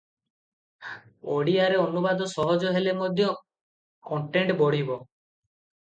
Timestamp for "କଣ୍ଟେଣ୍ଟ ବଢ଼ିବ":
4.11-5.03